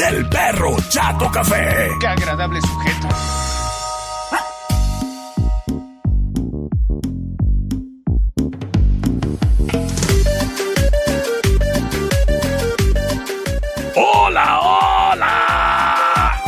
[0.00, 1.90] del perro Chato Café.
[2.00, 3.08] Qué agradable sujeto.
[13.94, 16.42] ¡Hola, hola!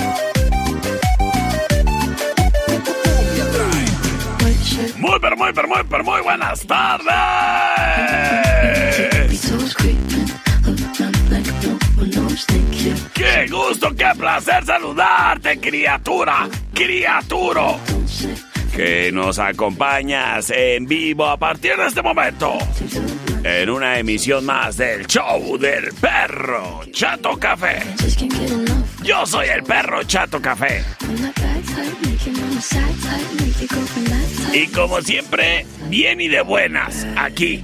[4.97, 7.62] Muy, pero muy, pero muy, pero muy buenas tardes.
[13.15, 17.79] ¡Qué gusto, qué placer saludarte, criatura, criaturo!
[18.75, 22.57] Que nos acompañas en vivo a partir de este momento.
[23.45, 27.81] En una emisión más del show del perro Chato Café.
[29.03, 30.83] Yo soy el perro Chato Café.
[34.55, 37.63] Y como siempre, bien y de buenas, aquí.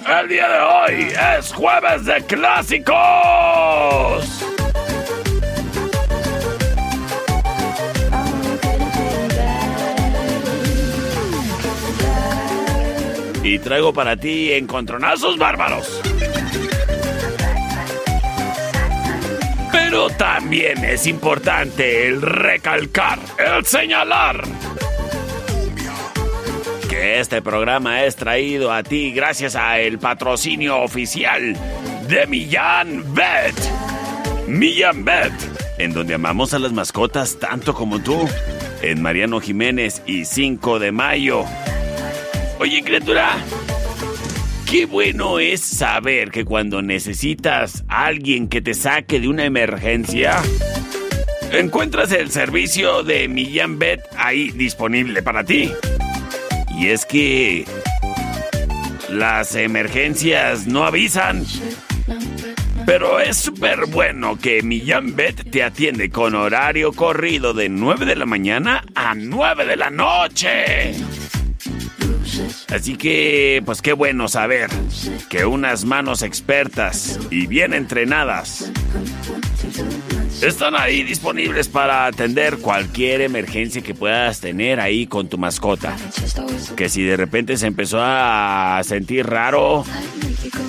[0.06, 2.94] El día de hoy es jueves de clásicos.
[13.42, 16.02] Y traigo para ti encontronazos bárbaros.
[19.72, 24.44] Pero también es importante el recalcar, el señalar
[27.02, 31.56] este programa es traído a ti gracias a el patrocinio oficial
[32.08, 33.54] de Millán Bet.
[34.46, 35.32] Millán Bet,
[35.78, 38.28] en donde amamos a las mascotas tanto como tú,
[38.82, 41.44] en Mariano Jiménez y 5 de Mayo.
[42.58, 43.36] Oye, criatura,
[44.70, 50.40] qué bueno es saber que cuando necesitas a alguien que te saque de una emergencia,
[51.52, 55.72] encuentras el servicio de Millán Bet ahí disponible para ti.
[56.78, 57.64] Y es que
[59.08, 61.44] las emergencias no avisan.
[62.86, 68.16] Pero es súper bueno que Millán Bet te atiende con horario corrido de 9 de
[68.16, 70.94] la mañana a 9 de la noche.
[72.68, 74.68] Así que, pues qué bueno saber
[75.30, 78.70] que unas manos expertas y bien entrenadas
[80.48, 85.96] están ahí disponibles para atender cualquier emergencia que puedas tener ahí con tu mascota.
[86.76, 89.84] Que si de repente se empezó a sentir raro,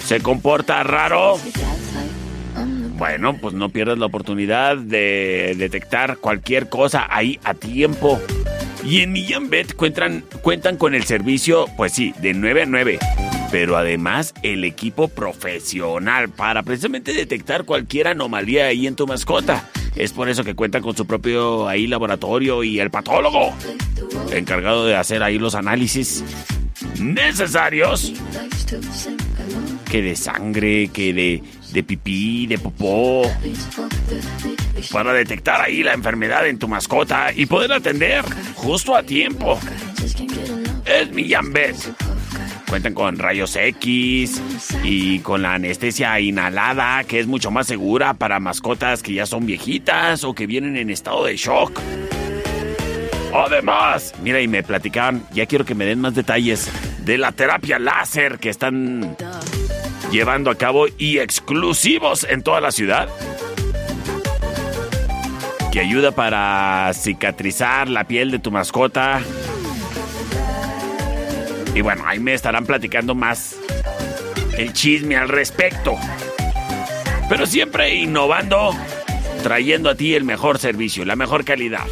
[0.05, 1.37] se comporta raro,
[2.97, 8.21] bueno, pues no pierdas la oportunidad de detectar cualquier cosa ahí a tiempo.
[8.85, 12.99] Y en Millán Bet cuentan, cuentan con el servicio, pues sí, de 9 a 9.
[13.51, 19.69] Pero además el equipo profesional para precisamente detectar cualquier anomalía ahí en tu mascota.
[19.95, 23.53] Es por eso que cuentan con su propio ahí laboratorio y el patólogo.
[24.31, 26.23] Encargado de hacer ahí los análisis
[26.99, 28.13] necesarios.
[29.89, 33.31] Que de sangre, que de, de pipí, de popó.
[34.91, 38.25] Para detectar ahí la enfermedad en tu mascota y poder atender
[38.55, 39.57] justo a tiempo.
[40.85, 41.75] Es Millán Bet.
[42.75, 44.41] Cuentan con rayos X
[44.83, 49.45] y con la anestesia inhalada, que es mucho más segura para mascotas que ya son
[49.45, 51.79] viejitas o que vienen en estado de shock.
[53.33, 56.69] Además, mira, y me platicaban, ya quiero que me den más detalles
[57.05, 59.15] de la terapia láser que están
[60.11, 63.07] llevando a cabo y exclusivos en toda la ciudad.
[65.71, 69.21] Que ayuda para cicatrizar la piel de tu mascota.
[71.75, 73.55] Y bueno, ahí me estarán platicando más
[74.57, 75.95] el chisme al respecto.
[77.29, 78.71] Pero siempre innovando,
[79.43, 81.85] trayendo a ti el mejor servicio, la mejor calidad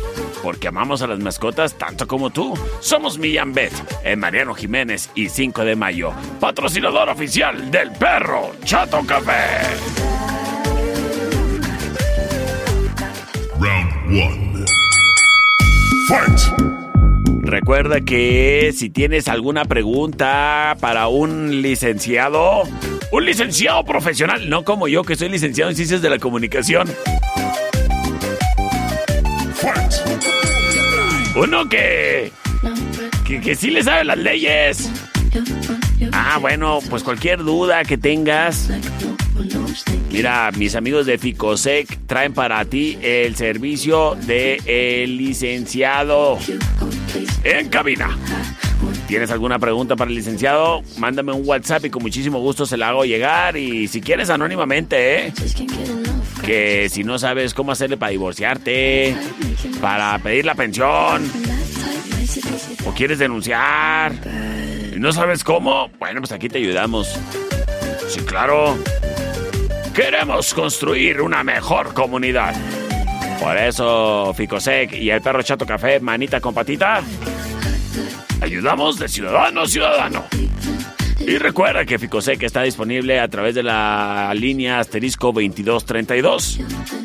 [0.43, 2.53] porque amamos a las mascotas tanto como tú.
[2.81, 3.71] Somos Millán Bet,
[4.03, 9.61] en Mariano Jiménez y 5 de mayo, patrocinador oficial del perro Chato Café.
[13.57, 14.65] Round 1.
[16.09, 16.82] Fight.
[17.53, 22.63] Recuerda que si tienes alguna pregunta para un licenciado,
[23.11, 26.89] un licenciado profesional, no como yo que soy licenciado en ciencias de la comunicación.
[31.35, 32.31] Uno que,
[33.23, 34.89] que, que sí le sabe las leyes.
[36.11, 38.71] Ah, bueno, pues cualquier duda que tengas.
[40.11, 46.37] Mira, mis amigos de Ficosec traen para ti el servicio de el licenciado
[47.43, 48.17] en cabina.
[49.07, 50.81] ¿Tienes alguna pregunta para el licenciado?
[50.97, 53.57] Mándame un WhatsApp y con muchísimo gusto se la hago llegar.
[53.57, 55.33] Y si quieres anónimamente, ¿eh?
[56.45, 59.15] Que si no sabes cómo hacerle para divorciarte,
[59.81, 61.29] para pedir la pensión,
[62.85, 64.13] o quieres denunciar,
[64.95, 67.07] y no sabes cómo, bueno, pues aquí te ayudamos.
[68.09, 68.77] Sí, claro.
[69.93, 72.53] Queremos construir una mejor comunidad.
[73.39, 77.01] Por eso, Ficosec y el perro Chato Café, manita con patita,
[78.41, 80.25] ayudamos de ciudadano a ciudadano.
[81.19, 86.59] Y recuerda que Ficosec está disponible a través de la línea asterisco 2232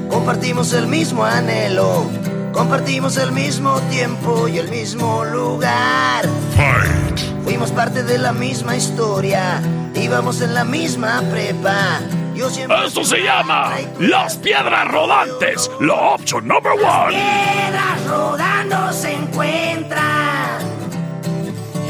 [0.09, 2.09] compartimos el mismo anhelo,
[2.53, 6.25] compartimos el mismo tiempo y el mismo lugar.
[6.55, 7.43] Fight.
[7.43, 9.61] Fuimos parte de la misma historia,
[9.93, 12.01] íbamos en la misma prepa.
[12.39, 17.17] Esto se llama Las Piedras Rodantes, la option number one.
[17.17, 20.61] Piedras rodando se encuentran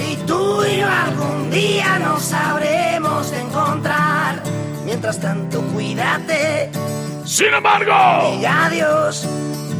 [0.08, 4.40] y tú y yo algún día nos sabremos encontrar.
[4.84, 6.70] Mientras tanto, cuídate
[7.24, 9.26] Sin embargo, y adiós.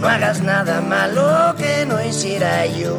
[0.01, 2.99] No hagas nada malo que no hiciera yo.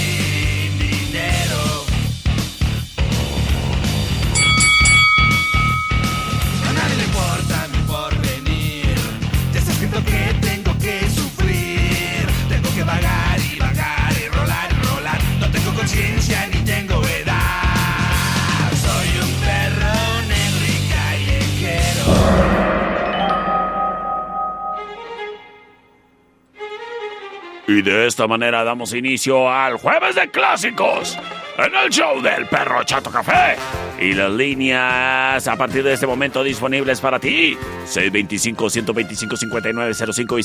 [27.73, 31.17] Y de esta manera damos inicio al Jueves de Clásicos
[31.57, 33.55] en el show del Perro Chato Café.
[33.97, 37.57] Y las líneas a partir de este momento disponibles para ti.
[37.85, 40.41] 625-125-5905 y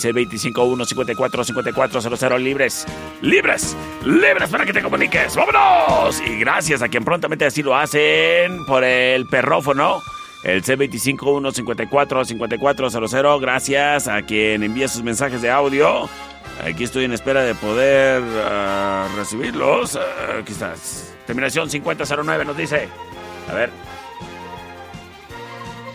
[0.52, 2.86] 625-154-5400 libres.
[3.22, 3.76] Libres.
[4.04, 5.34] Libres para que te comuniques.
[5.34, 6.20] ¡Vámonos!
[6.20, 10.00] Y gracias a quien prontamente así lo hacen por el perrófono.
[10.44, 13.40] El C25-154-5400.
[13.40, 16.08] Gracias a quien envía sus mensajes de audio.
[16.64, 19.96] Aquí estoy en espera de poder ah, recibirlos.
[19.96, 21.14] Ah, aquí estás.
[21.26, 22.88] Terminación 5009 nos dice.
[23.50, 23.70] A ver.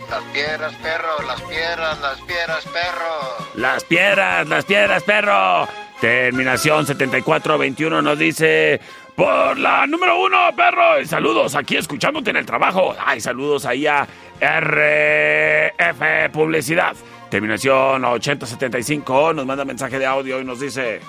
[0.08, 3.46] Las piedras, perro, las piedras, las piedras, perro.
[3.54, 5.66] Las piedras, las piedras, perro.
[6.00, 8.80] Terminación 7421 nos dice.
[9.14, 11.00] Por la número uno, perro.
[11.00, 12.94] Y saludos aquí escuchándote en el trabajo.
[13.04, 14.06] Ay, saludos ahí a
[14.40, 16.94] RF Publicidad.
[17.32, 21.00] Terminación 8075 nos manda mensaje de audio y nos dice...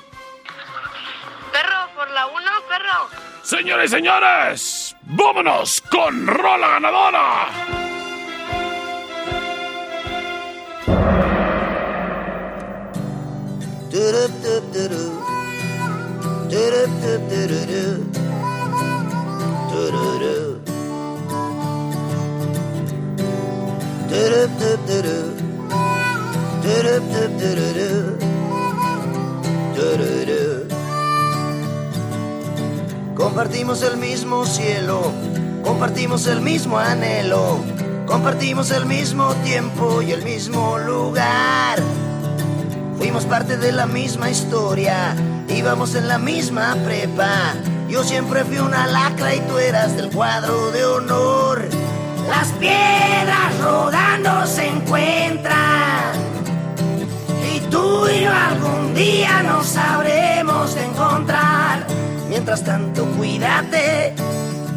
[1.51, 2.37] Perro, por la 1,
[2.69, 3.09] perro.
[3.43, 7.47] Señores y señores, vámonos con Rola Ganadora.
[33.15, 35.11] Compartimos el mismo cielo,
[35.63, 37.59] compartimos el mismo anhelo,
[38.05, 41.79] compartimos el mismo tiempo y el mismo lugar.
[42.97, 45.15] Fuimos parte de la misma historia,
[45.49, 47.55] íbamos en la misma prepa.
[47.89, 51.67] Yo siempre fui una lacra y tú eras del cuadro de honor.
[52.29, 56.32] Las piedras rodando se encuentran
[57.73, 61.85] tú y yo algún día nos sabremos encontrar.
[62.29, 64.13] Mientras tanto, cuídate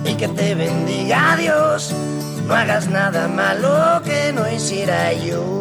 [0.04, 1.92] y que te bendiga Dios.
[2.46, 5.60] No hagas nada malo que no hiciera yo.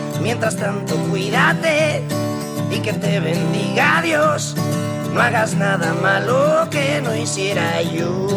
[0.21, 2.03] Mientras tanto, cuídate
[2.69, 4.55] y que te bendiga Dios.
[5.13, 8.31] No hagas nada malo que no hiciera yo.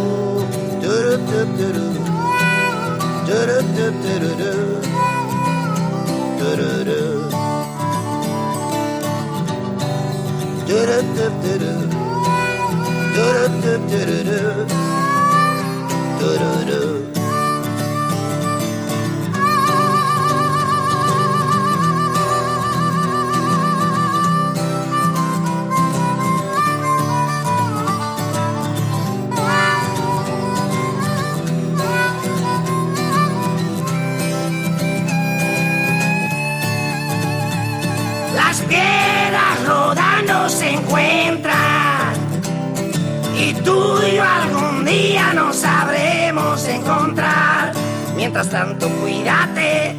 [43.65, 47.73] Tú y algún día nos sabremos encontrar.
[48.15, 49.97] Mientras tanto, cuídate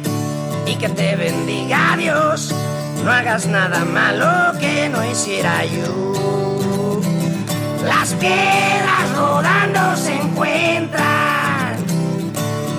[0.66, 2.54] y que te bendiga Dios.
[3.04, 7.00] No hagas nada malo que no hiciera yo.
[7.84, 11.76] Las piedras rodando se encuentran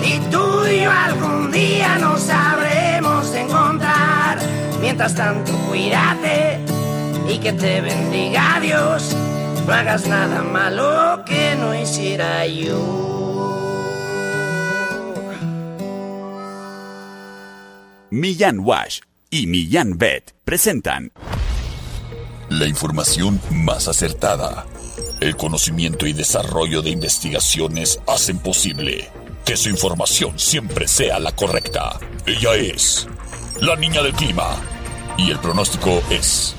[0.02, 0.48] y tú
[0.86, 4.38] algún día nos sabremos encontrar.
[4.80, 6.60] Mientras tanto, cuídate
[7.28, 9.14] y que te bendiga Dios.
[9.68, 12.80] No hagas nada malo que no hiciera yo.
[18.10, 21.12] Millán Wash y Millán Bet presentan
[22.48, 24.64] La información más acertada.
[25.20, 29.10] El conocimiento y desarrollo de investigaciones hacen posible
[29.44, 32.00] que su información siempre sea la correcta.
[32.24, 33.06] Ella es
[33.60, 34.48] la niña del clima.
[35.18, 36.56] Y el pronóstico es...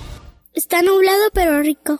[0.53, 1.99] Está nublado pero rico.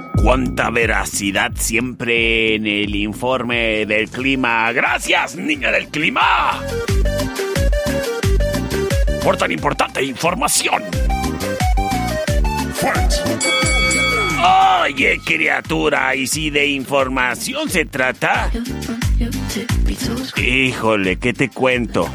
[0.23, 4.71] Cuánta veracidad siempre en el informe del clima.
[4.71, 6.61] Gracias, niña del clima.
[9.23, 10.83] Por tan importante información.
[14.83, 18.51] Oye, criatura, ¿y si de información se trata?
[20.37, 22.09] Híjole, ¿qué te cuento?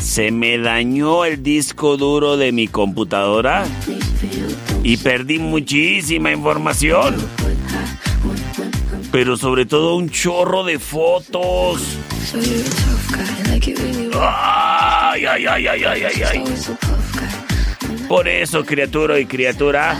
[0.00, 3.64] Se me dañó el disco duro de mi computadora
[4.82, 7.16] y perdí muchísima información.
[9.10, 11.82] Pero sobre todo un chorro de fotos.
[14.20, 16.44] Ay, ay, ay, ay, ay, ay.
[18.08, 19.98] Por eso, criatura y criatura,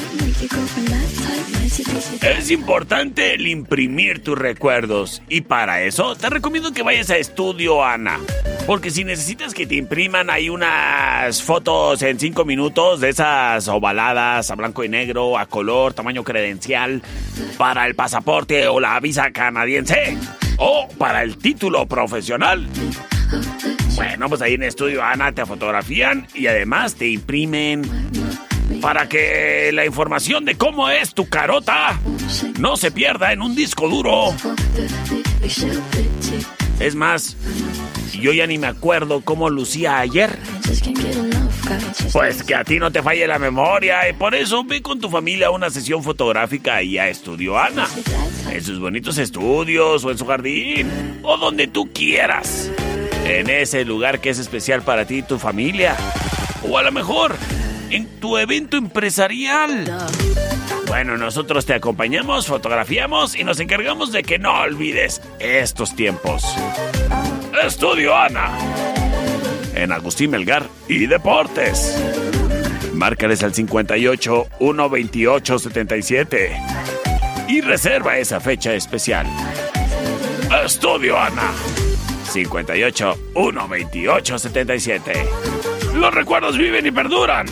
[2.22, 5.22] es importante el imprimir tus recuerdos.
[5.28, 8.20] Y para eso te recomiendo que vayas a Estudio Ana.
[8.66, 14.50] Porque si necesitas que te impriman ahí unas fotos en 5 minutos de esas ovaladas
[14.50, 17.02] a blanco y negro, a color, tamaño credencial,
[17.58, 20.16] para el pasaporte o la visa canadiense,
[20.58, 22.66] o para el título profesional.
[23.96, 27.82] Bueno, pues ahí en Estudio Ana te fotografían y además te imprimen
[28.80, 31.98] para que la información de cómo es tu carota
[32.58, 34.34] no se pierda en un disco duro.
[36.80, 37.36] Es más,
[38.12, 40.38] yo ya ni me acuerdo cómo lucía ayer.
[42.12, 45.08] Pues que a ti no te falle la memoria y por eso ve con tu
[45.08, 47.88] familia a una sesión fotográfica y a Estudio Ana.
[48.50, 52.70] En sus bonitos estudios o en su jardín o donde tú quieras.
[53.24, 55.96] En ese lugar que es especial para ti y tu familia.
[56.68, 57.36] O a lo mejor
[57.90, 59.84] en tu evento empresarial.
[60.86, 66.44] Bueno, nosotros te acompañamos, fotografiamos y nos encargamos de que no olvides estos tiempos.
[67.64, 68.50] Estudio Ana.
[69.74, 72.00] En Agustín Melgar y Deportes.
[72.92, 76.56] Márcales al 58 128 77
[77.48, 79.26] y reserva esa fecha especial.
[80.64, 81.52] Estudio Ana.
[82.30, 85.73] 58 128 77.
[85.94, 87.46] Los recuerdos viven y perduran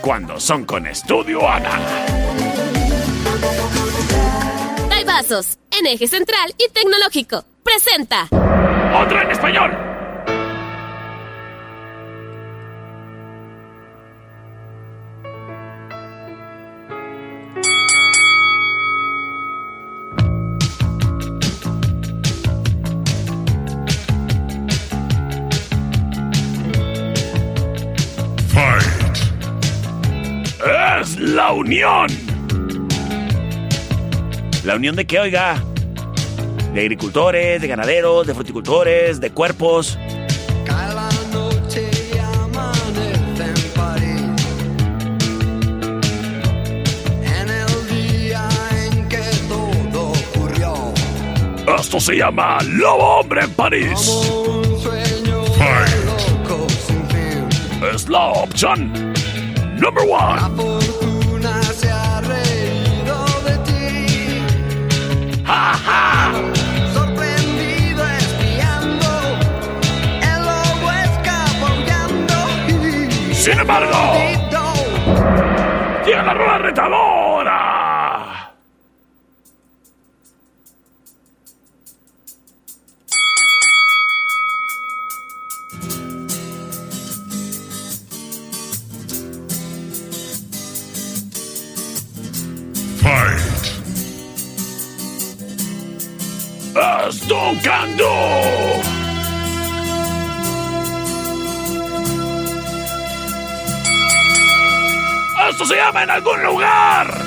[0.00, 1.70] cuando son con Estudio Ana.
[5.06, 7.44] Vasos, en eje central y tecnológico.
[7.64, 8.28] Presenta.
[9.02, 9.97] ¡Otra en español!
[31.48, 32.08] La unión!
[34.64, 35.62] ¿La unión de qué, oiga?
[36.74, 39.98] De agricultores, de ganaderos, de fruticultores, de cuerpos.
[40.66, 41.88] Cada noche
[42.20, 44.44] amanece en París.
[47.22, 48.46] En el día
[48.82, 50.74] en que todo ocurrió.
[51.78, 54.06] Esto se llama Lobo Hombre en París.
[54.06, 56.44] Como un sueño Fight.
[56.44, 57.88] loco sin fin.
[57.94, 59.14] Es la opción
[59.80, 61.07] number one.
[73.38, 73.92] Sin embargo,
[76.04, 78.52] llega la rueda retadora.
[93.00, 93.38] Fight.
[97.08, 98.97] ¡Estocando!
[105.60, 107.20] ¡Esto se llama en algún lugar!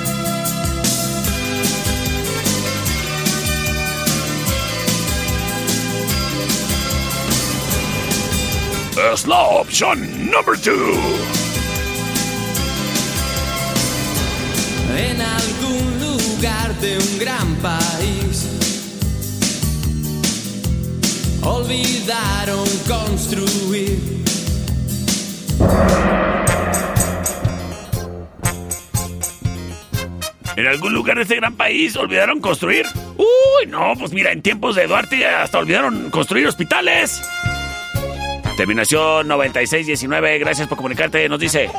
[9.12, 10.72] Es la opción number two.
[14.96, 18.48] en algún lugar de un gran país.
[21.42, 24.22] Olvidaron construir.
[30.56, 32.86] En algún lugar de este gran país olvidaron construir.
[33.16, 37.22] Uy, no, pues mira, en tiempos de Duarte hasta olvidaron construir hospitales.
[38.56, 41.70] Terminación 9619, gracias por comunicarte, nos dice.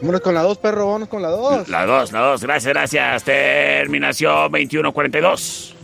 [0.00, 1.68] Vámonos con la 2, perro, vámonos con la 2.
[1.68, 3.24] La 2, la 2, gracias, gracias.
[3.24, 5.74] Terminación 2142.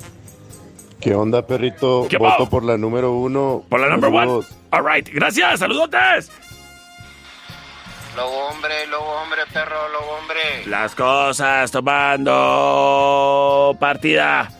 [1.00, 2.06] ¿Qué onda, perrito?
[2.08, 3.64] ¿Qué Voto por la número uno.
[3.68, 4.00] Por la one.
[4.00, 4.46] Saludos.
[4.70, 5.08] All right.
[5.12, 5.60] Gracias.
[5.60, 6.30] Saludotes.
[8.16, 10.66] Lobo hombre, lobo hombre, perro, lobo hombre.
[10.66, 12.34] Las cosas tomando
[13.78, 14.50] partida.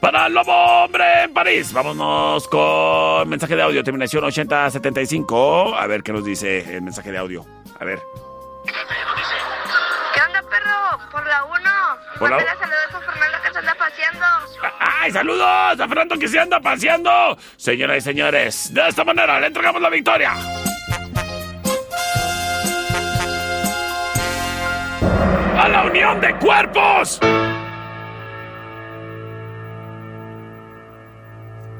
[0.00, 1.72] Para el Lobo Hombre en París.
[1.72, 5.74] Vámonos con mensaje de audio, terminación 8075.
[5.76, 7.44] A ver qué nos dice el mensaje de audio.
[7.80, 8.00] A ver.
[10.14, 11.10] ¿Qué onda, perro?
[11.10, 11.60] Por la 1.
[12.18, 14.26] Por la Mándale saludos a Fernando que se anda paseando.
[14.78, 15.80] ¡Ay, saludos!
[15.80, 17.38] A Fernando que se anda paseando.
[17.56, 20.34] Señoras y señores, de esta manera le entregamos la victoria.
[25.72, 27.20] La unión de cuerpos.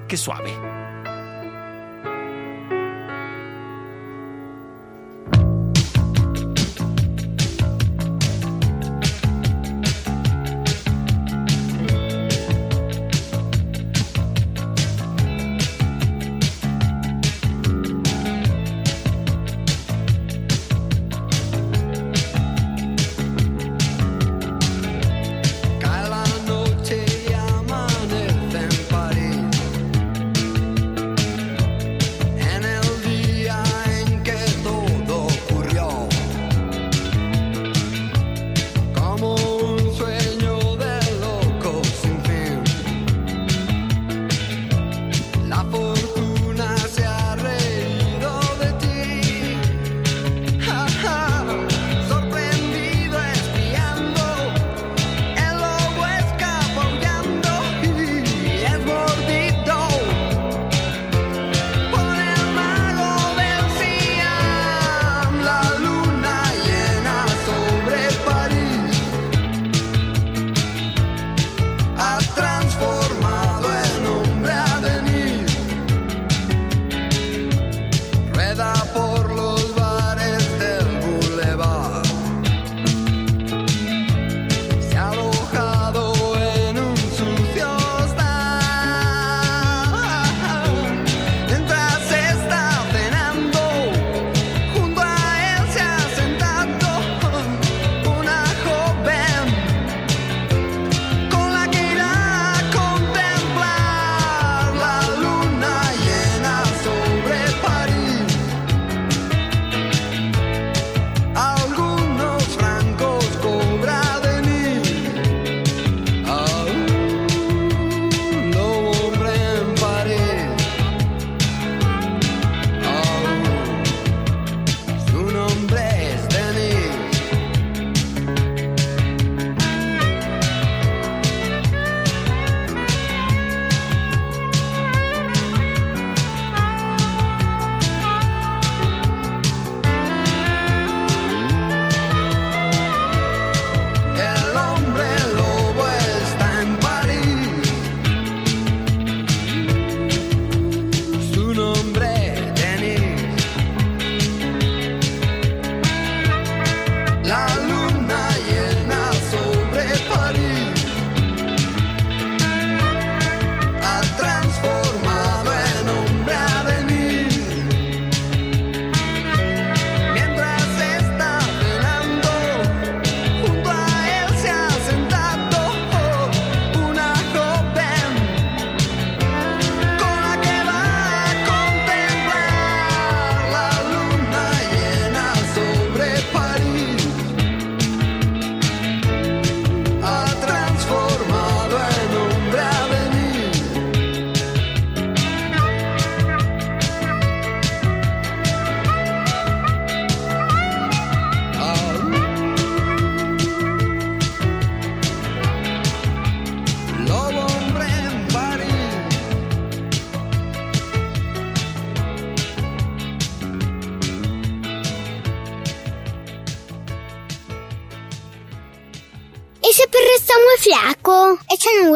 [0.06, 0.77] Qué suave.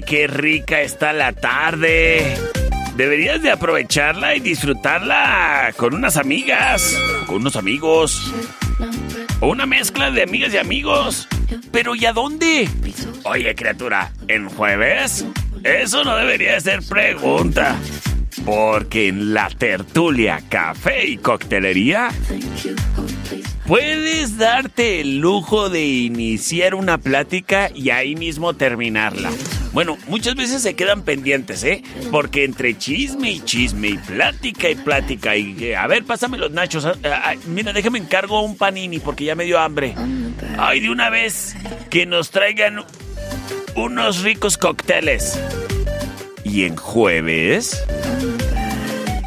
[0.00, 2.36] Qué rica está la tarde.
[2.96, 8.32] Deberías de aprovecharla y disfrutarla con unas amigas, con unos amigos.
[9.40, 11.28] O una mezcla de amigas y amigos.
[11.72, 12.68] Pero ¿y a dónde?
[13.24, 15.24] Oye, criatura, ¿en jueves?
[15.62, 17.76] Eso no debería ser pregunta.
[18.44, 22.10] Porque en la tertulia, café y coctelería
[23.66, 29.30] puedes darte el lujo de iniciar una plática y ahí mismo terminarla.
[29.72, 31.82] Bueno, muchas veces se quedan pendientes, ¿eh?
[32.10, 35.74] Porque entre chisme y chisme y plática y plática y...
[35.74, 36.86] a ver, pásame los nachos.
[36.86, 39.94] ah, ah, mira, déjame encargo un panini porque ya me dio hambre.
[40.58, 41.56] Ay, de una vez
[41.90, 42.84] que nos traigan
[43.74, 45.38] unos ricos cócteles.
[46.44, 47.84] Y en jueves...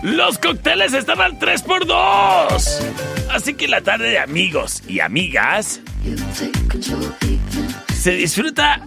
[0.02, 3.09] Los cócteles están al 3x2.
[3.32, 5.82] Así que la tarde de amigos y amigas
[7.94, 8.82] se disfruta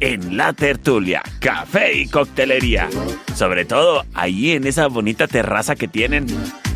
[0.00, 2.88] en la tertulia, café y coctelería.
[3.34, 6.26] Sobre todo ahí en esa bonita terraza que tienen.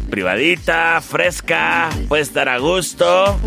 [0.09, 3.39] Privadita, fresca, puedes estar a gusto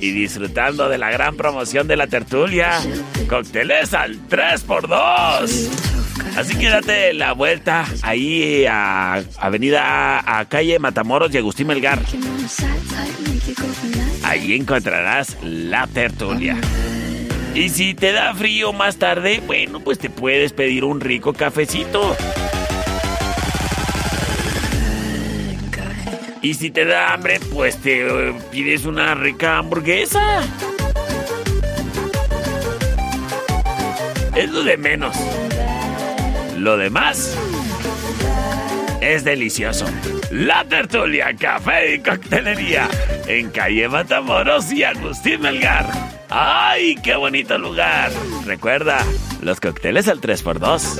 [0.00, 2.80] y disfrutando de la gran promoción de la tertulia.
[3.28, 5.94] Cócteles al 3x2.
[6.36, 12.00] Así que date la vuelta ahí a Avenida a calle Matamoros y Agustín Melgar.
[14.22, 16.56] Ahí encontrarás la tertulia.
[17.54, 22.16] Y si te da frío más tarde, bueno, pues te puedes pedir un rico cafecito.
[26.42, 30.42] Y si te da hambre, pues te eh, pides una rica hamburguesa.
[34.34, 35.16] Es lo de menos.
[36.58, 37.36] Lo demás
[39.04, 39.86] es delicioso.
[40.30, 42.88] La tertulia, café y coctelería
[43.26, 45.86] en calle Matamoros y Agustín Melgar.
[46.30, 48.10] ¡Ay, qué bonito lugar!
[48.46, 49.04] Recuerda,
[49.42, 50.98] los cócteles al 3x2.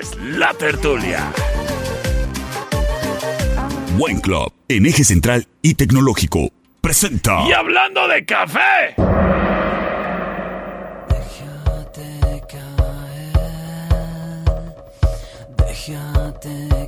[0.00, 1.32] Es la tertulia.
[3.96, 7.46] Buen Club, en eje central y tecnológico, presenta.
[7.48, 8.94] Y hablando de café.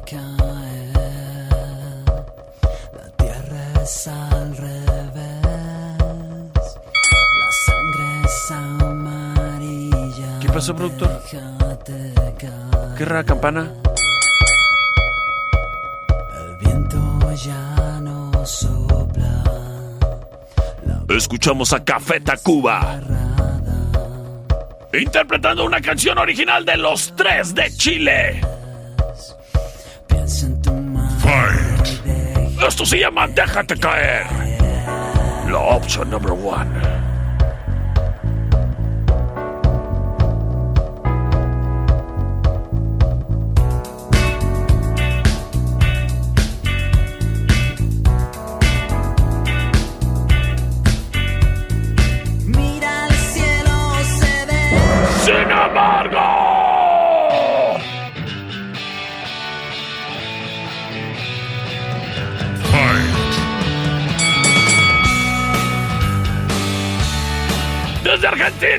[0.05, 0.93] Caer,
[2.97, 5.47] la tierra es al revés,
[7.41, 10.39] la sangre es amarilla.
[10.41, 11.23] ¿Qué pasó, productor?
[12.97, 13.73] ¿Qué rara campana?
[16.41, 19.43] el viento ya no sopla.
[21.09, 23.01] Escuchamos a Café Tacuba.
[24.93, 28.41] Interpretando una canción original de los tres de Chile.
[32.73, 34.25] Esto se llama Déjate caer.
[35.51, 36.92] La opción number one.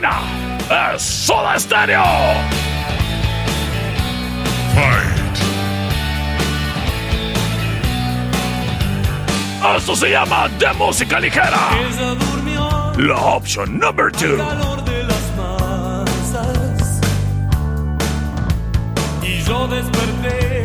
[0.04, 2.04] Argentina, es Soda Stereo.
[9.78, 11.70] Esto se llama de música ligera.
[12.98, 14.38] La opción number two.
[19.22, 20.63] Y yo desperté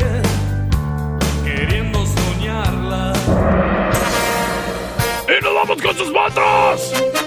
[1.44, 3.12] queriendo soñarla.
[5.28, 7.17] Y nos vamos con sus votos.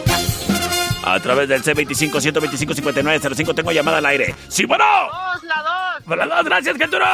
[1.22, 4.34] A través del C25-125-5905 tengo llamada al aire.
[4.48, 4.84] ¡Sí, bueno!
[4.84, 6.04] Dos, la dos.
[6.04, 6.44] ¡Por las dos!
[6.46, 7.06] ¡Gracias, Genturo!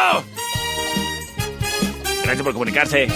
[2.23, 3.09] Gracias por comunicarse.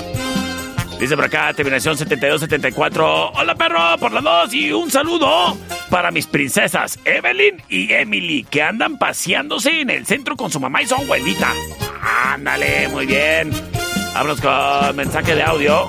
[0.99, 3.31] Dice por acá, terminación 7274.
[3.31, 4.53] Hola, perro, por las dos.
[4.53, 5.57] Y un saludo
[5.89, 10.81] para mis princesas, Evelyn y Emily, que andan paseándose en el centro con su mamá
[10.81, 11.53] y su abuelita.
[12.25, 13.49] Ándale, muy bien.
[14.13, 15.87] Vámonos con mensaje de audio.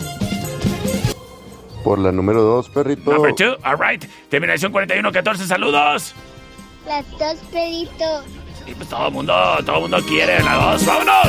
[1.85, 3.13] Por la número dos, perrito.
[3.13, 4.05] Number two, all right.
[4.29, 6.15] Terminación 4114, saludos.
[6.87, 8.25] Las dos, Pedrito.
[8.67, 10.87] Y pues todo el mundo, todo el mundo quiere la dos.
[10.87, 11.29] ¡Vámonos!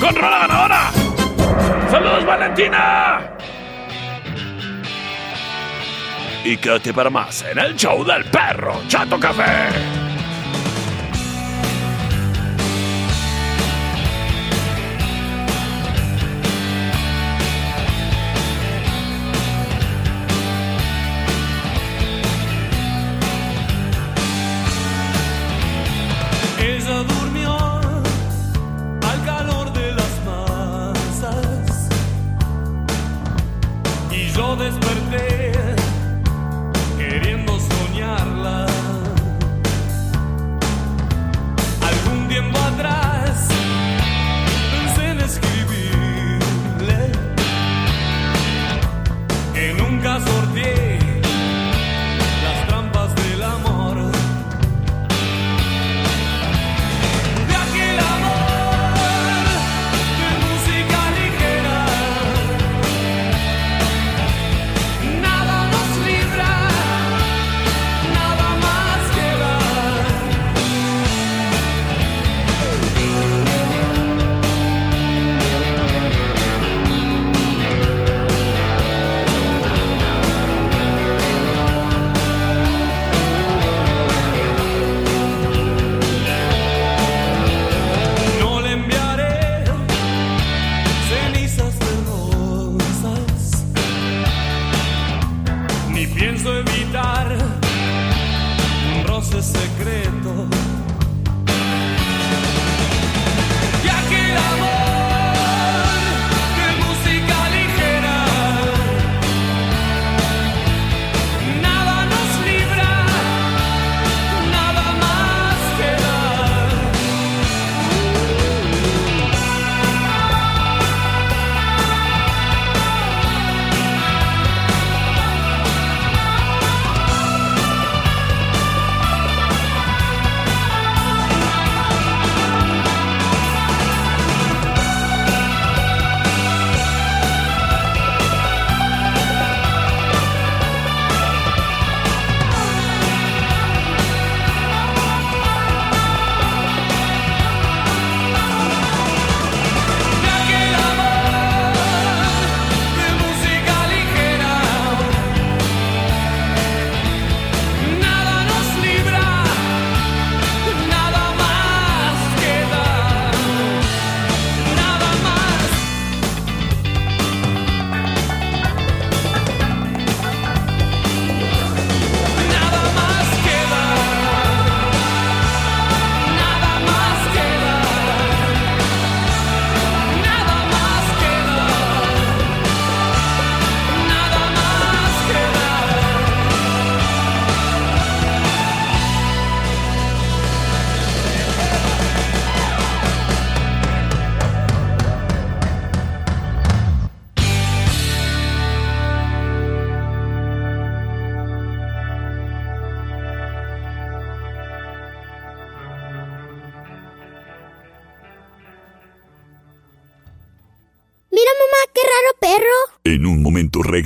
[0.00, 0.90] ¡Con rola ganadora!
[1.90, 3.36] ¡Saludos, Valentina!
[6.44, 10.11] Y quédate para más en el show del perro Chato Café.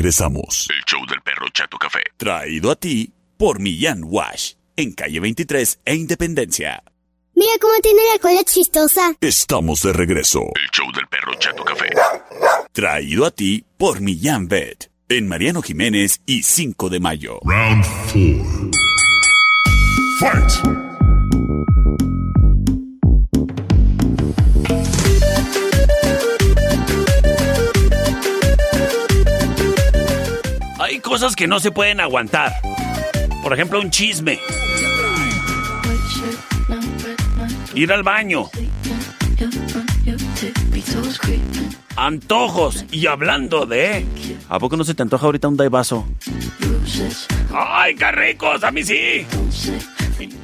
[0.06, 0.68] Regresamos.
[0.70, 2.00] El show del perro Chato Café.
[2.16, 4.52] Traído a ti por Millán Wash.
[4.76, 6.82] En calle 23 e Independencia.
[7.34, 9.14] Mira cómo tiene la cola chistosa.
[9.20, 10.42] Estamos de regreso.
[10.54, 11.88] El show del perro Chato Café.
[12.72, 14.90] Traído a ti por Millán Vet.
[15.08, 17.40] En Mariano Jiménez y 5 de mayo.
[17.44, 18.70] Round 4.
[20.20, 20.95] Fight!
[31.06, 32.52] Cosas que no se pueden aguantar.
[33.40, 34.40] Por ejemplo, un chisme.
[37.74, 38.50] Ir al baño.
[41.94, 42.84] Antojos.
[42.90, 44.04] Y hablando de...
[44.48, 46.08] ¿A poco no se te antoja ahorita un daivaso?
[47.54, 48.64] ¡Ay, qué ricos!
[48.64, 49.24] ¡A mí sí!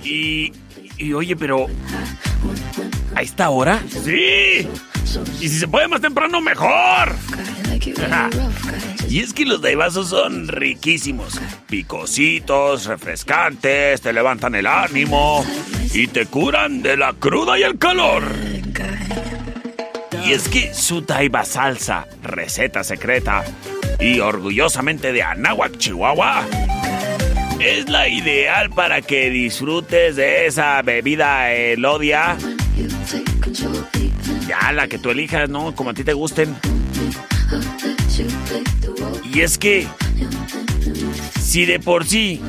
[0.05, 0.53] Y...
[0.97, 1.67] Y oye, pero...
[3.17, 3.83] ¿A esta hora?
[3.89, 4.69] ¡Sí!
[5.41, 7.17] Y si se puede más temprano, mejor.
[9.09, 11.39] Y es que los daivasos son riquísimos.
[11.69, 15.45] Picositos, refrescantes, te levantan el ánimo
[15.93, 18.23] y te curan de la cruda y el calor.
[20.25, 23.45] Y es que su daiva salsa, receta secreta
[24.01, 26.47] y orgullosamente de Anáhuac, Chihuahua,
[27.61, 32.37] es la ideal para que disfrutes de esa bebida elodia.
[34.49, 35.75] Ya, la que tú elijas, ¿no?
[35.75, 36.57] Como a ti te gusten.
[39.35, 39.87] Y es que,
[41.41, 42.41] si de por sí,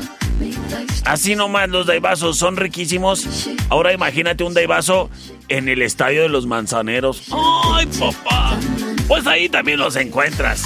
[1.06, 5.10] así nomás los daivasos son riquísimos, ahora imagínate un daivaso
[5.48, 7.24] en el estadio de los manzaneros.
[7.32, 8.58] ¡Ay, papá!
[9.08, 10.66] Pues ahí también los encuentras.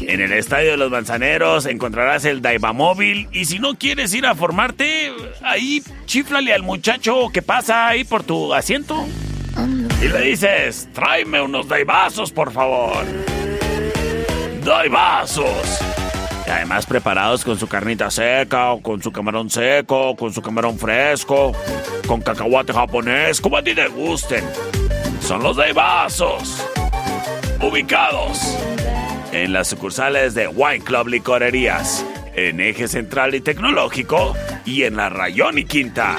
[0.00, 4.34] En el estadio de los manzaneros encontrarás el Daivamóvil y si no quieres ir a
[4.34, 9.06] formarte, ahí chiflale al muchacho que pasa ahí por tu asiento.
[10.02, 13.06] Y le dices, tráeme unos daibazos, por favor.
[14.64, 15.80] Daibazos.
[16.46, 20.78] Y además preparados con su carnita seca, o con su camarón seco, con su camarón
[20.78, 21.52] fresco,
[22.06, 24.44] con cacahuate japonés, como a ti te gusten.
[25.20, 26.66] Son los daibazos.
[27.60, 28.58] Ubicados
[29.32, 32.04] en las sucursales de Wine Club Licorerías,
[32.34, 34.34] en Eje Central y Tecnológico
[34.64, 36.16] y en la Rayón y Quinta.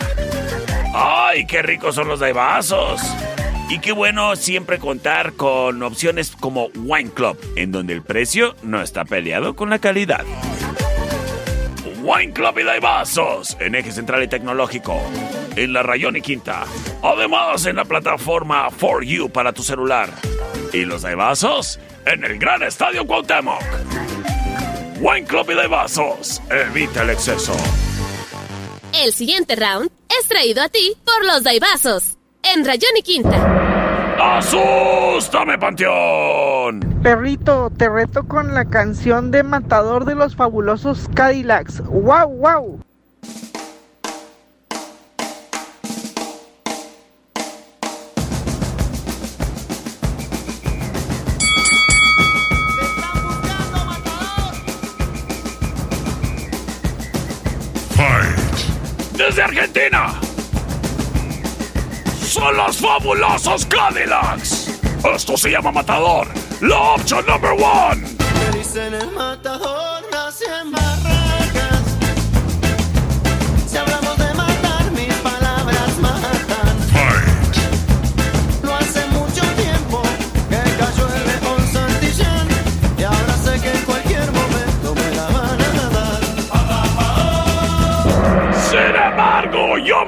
[0.93, 3.01] ¡Ay, qué ricos son los daibazos!
[3.69, 8.81] Y qué bueno siempre contar con opciones como Wine Club, en donde el precio no
[8.81, 10.25] está peleado con la calidad.
[12.03, 15.01] Wine Club y Daibazos, en Eje Central y Tecnológico,
[15.55, 16.65] en la Rayón y Quinta.
[17.01, 20.09] Además, en la plataforma For You para tu celular.
[20.73, 23.63] Y los Daibazos, en el Gran Estadio Cuauhtémoc.
[24.99, 27.55] Wine Club y Daibazos, evita el exceso.
[28.93, 29.89] El siguiente round
[30.19, 32.17] es traído a ti por los Daibazos.
[32.43, 34.17] En Rayón y Quinta.
[34.19, 36.81] ¡Asústame, Panteón!
[37.01, 41.81] Perrito, te reto con la canción de Matador de los Fabulosos Cadillacs.
[41.85, 42.79] ¡Wow, wow!
[57.95, 59.17] Fight!
[59.17, 60.32] Desde Argentina.
[62.43, 64.77] Son los fabulosos Cadillacs.
[65.15, 66.27] Esto se llama Matador.
[66.59, 68.03] La opción number one.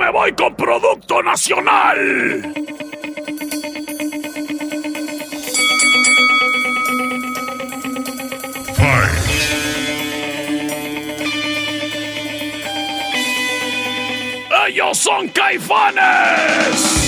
[0.05, 2.53] Me voy con Producto Nacional.
[14.67, 17.04] ¡Ellos son caifanes!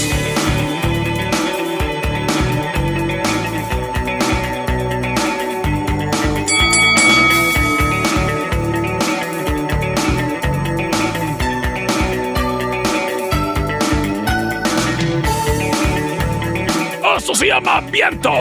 [17.28, 18.32] Esto se llama Viento.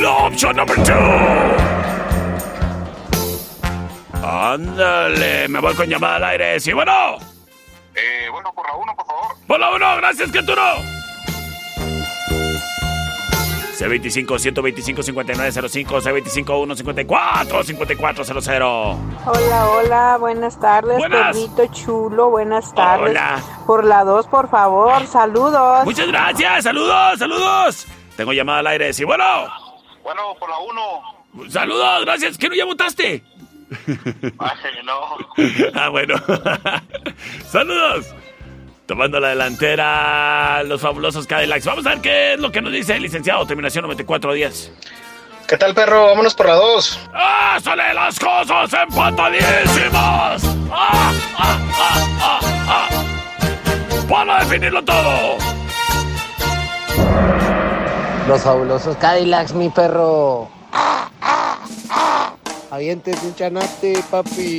[0.00, 0.94] La opción number two.
[4.22, 6.60] Ándale, me voy con llamada al aire.
[6.60, 7.16] Sí, bueno.
[7.96, 9.34] Eh, bueno, por la uno, por favor.
[9.44, 10.76] Por la uno, gracias, criatura.
[13.76, 21.36] C25 125 5905 C25 154 5400 Hola, hola, buenas tardes, Buenas.
[21.36, 23.10] perrito chulo, buenas tardes.
[23.10, 23.42] Hola.
[23.66, 25.84] Por la 2, por favor, saludos.
[25.84, 27.86] Muchas gracias, saludos, saludos.
[28.18, 29.24] Tengo llamada al aire, sí, bueno.
[30.02, 31.48] Bueno, por la uno.
[31.48, 32.36] Saludos, gracias.
[32.36, 33.22] ¿Que no ya votaste?
[34.84, 35.18] no.
[35.74, 36.16] ah, bueno.
[37.48, 38.12] Saludos.
[38.86, 41.64] Tomando la delantera, los fabulosos Cadillacs.
[41.64, 43.46] Vamos a ver qué es lo que nos dice el licenciado.
[43.46, 44.72] Terminación 9410.
[45.46, 46.06] ¿Qué tal, perro?
[46.06, 47.10] Vámonos por la 2.
[47.14, 47.58] ¡Ah!
[47.62, 50.42] ¡Sale las cosas empatadísimas!
[50.72, 51.12] ¡Ah!
[51.36, 51.58] ¡Ah!
[51.78, 52.10] ¡Ah!
[52.20, 52.40] ¡Ah!
[52.66, 54.06] ¡Ah!
[54.08, 55.38] ¡Para definirlo todo!
[58.28, 60.48] Los fabulosos Cadillacs, mi perro.
[62.70, 64.58] Avientes un chanate, papi.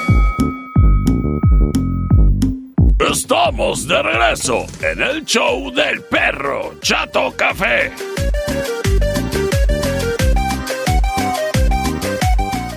[3.11, 7.91] Estamos de regreso en el show del perro Chato Café.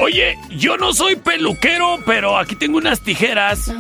[0.01, 3.73] Oye, yo no soy peluquero, pero aquí tengo unas tijeras.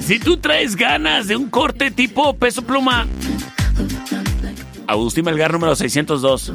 [0.00, 3.06] Si tú traes ganas de un corte tipo peso pluma,
[4.86, 6.52] Agustín Melgar número 602.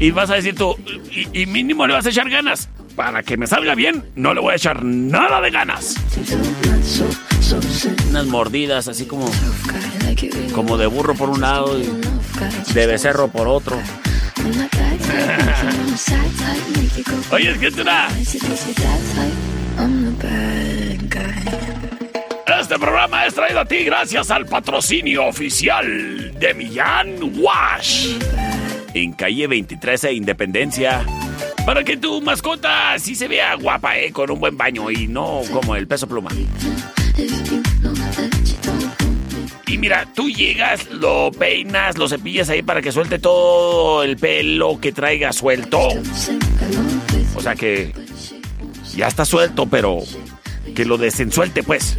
[0.00, 0.74] Y vas a decir tú,
[1.34, 2.70] y, mínimo le vas a echar ganas.
[2.98, 5.94] Para que me salga bien, no le voy a echar nada de ganas.
[8.10, 9.30] Unas mordidas así como.
[10.52, 11.88] Como de burro por un lado y
[12.74, 13.78] de becerro por otro.
[17.30, 18.08] Oye, que será.
[22.60, 28.18] Este programa es traído a ti gracias al patrocinio oficial de Millán Wash.
[28.92, 31.06] En calle 23 e Independencia.
[31.66, 34.12] Para que tu mascota sí se vea guapa, ¿eh?
[34.12, 36.30] Con un buen baño y no como el peso pluma.
[39.66, 44.80] Y mira, tú llegas, lo peinas, lo cepillas ahí para que suelte todo el pelo
[44.80, 45.88] que traiga suelto.
[47.34, 47.92] O sea que
[48.96, 49.98] ya está suelto, pero
[50.74, 51.96] que lo desensuelte, pues.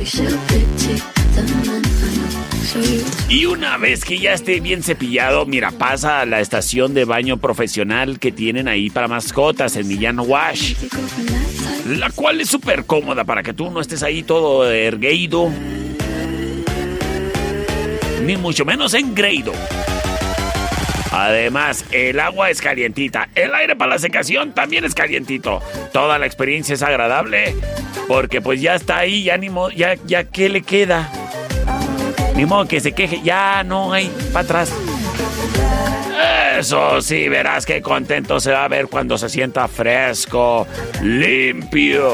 [3.30, 7.38] Y una vez que ya esté bien cepillado, mira, pasa a la estación de baño
[7.38, 10.76] profesional que tienen ahí para mascotas en Millán Wash.
[11.86, 15.50] La cual es súper cómoda para que tú no estés ahí todo ergueido.
[18.24, 19.54] Ni mucho menos engreído.
[21.12, 23.30] Además, el agua es calientita.
[23.34, 25.62] El aire para la secación también es calientito.
[25.92, 27.56] Toda la experiencia es agradable.
[28.08, 31.12] Porque pues ya está ahí, ya ni ya, ya qué le queda.
[32.40, 34.72] Ni modo que se queje, ya no hay para atrás.
[36.58, 40.66] Eso sí, verás qué contento se va a ver cuando se sienta fresco,
[41.02, 42.14] limpio.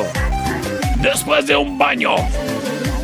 [0.95, 2.15] Después de un baño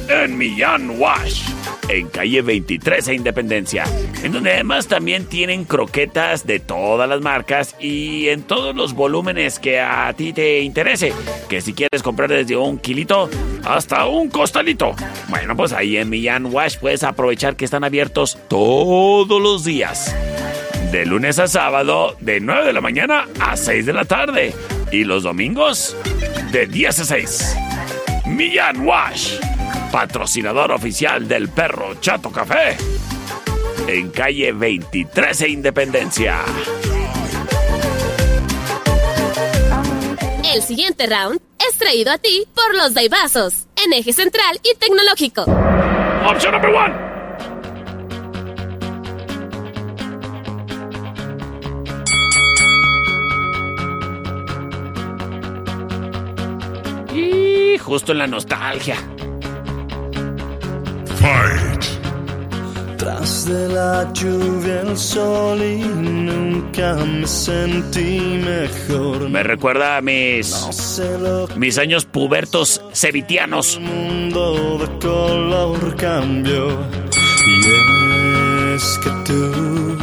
[0.09, 1.43] en Millán Wash,
[1.91, 3.83] en calle 23 e Independencia,
[4.23, 9.59] en donde además también tienen croquetas de todas las marcas y en todos los volúmenes
[9.59, 11.13] que a ti te interese.
[11.49, 13.29] Que si quieres comprar desde un kilito
[13.65, 14.95] hasta un costalito.
[15.27, 20.15] Bueno, pues ahí en Millán Wash puedes aprovechar que están abiertos todos los días.
[20.91, 24.53] De lunes a sábado, de 9 de la mañana a 6 de la tarde.
[24.91, 25.95] Y los domingos,
[26.51, 27.57] de 10 a 6.
[28.25, 29.35] Millán Wash,
[29.91, 32.77] patrocinador oficial del perro Chato Café.
[33.87, 36.39] En calle 23 e Independencia.
[40.53, 45.43] El siguiente round es traído a ti por los Daibazos, en eje central y tecnológico.
[46.25, 47.11] Opción number one.
[57.13, 58.97] Y justo en la nostalgia.
[61.21, 62.01] Fight!
[62.97, 69.29] Tras de la lluvia el sol y nunca me sentí mejor.
[69.29, 70.55] Me recuerda a mis.
[71.55, 73.75] mis años pubertos cevitianos.
[73.75, 76.79] El mundo de color cambió
[77.47, 79.97] y es que tú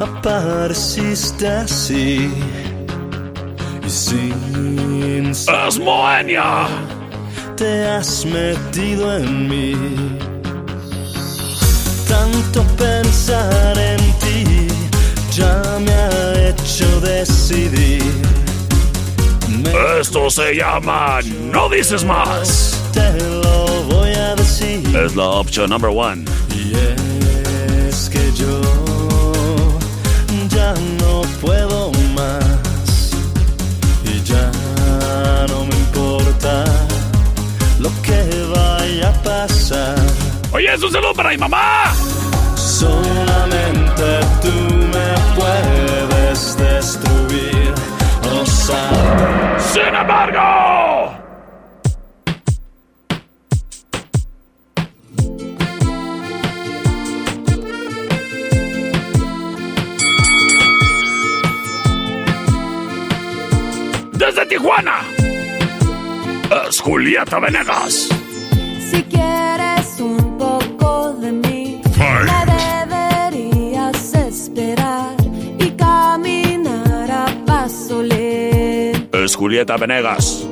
[0.00, 2.30] apareciste así
[3.86, 6.97] y sin ¡Es Moenia!
[7.58, 9.74] Te has metido en mí.
[12.06, 14.68] Tanto pensar en ti
[15.32, 18.02] ya me ha hecho decidir.
[20.00, 21.18] Esto se llama
[21.52, 22.80] No dices más.
[22.92, 24.96] Te lo voy a decir.
[24.96, 26.24] Es la opción number one.
[26.54, 26.74] Y
[27.88, 28.60] es que yo
[30.48, 33.10] ya no puedo más.
[34.04, 34.50] Y ya
[35.48, 36.77] no me importa
[37.88, 39.96] lo que vaya a pasar.
[40.52, 41.92] Oye, es un saludo para mi mamá.
[42.56, 47.74] Solamente tú me puedes destruir.
[48.32, 49.62] O sabes.
[49.72, 51.27] Sin embargo.
[66.80, 68.08] Julieta Venegas.
[68.90, 72.46] Si quieres un poco de mí, me
[73.36, 75.14] deberías esperar
[75.58, 80.46] y caminar a paso lento, Es Julieta Venegas.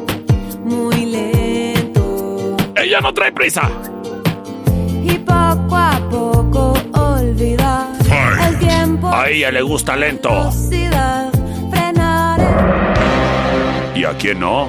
[0.64, 2.57] muy lento.
[2.77, 3.70] Ella no trae prisa.
[5.05, 7.89] Y poco a poco olvidar
[8.49, 9.09] el tiempo.
[9.09, 10.51] A ella le gusta lento.
[11.70, 12.41] frenar
[13.95, 14.68] ¿Y a quién no?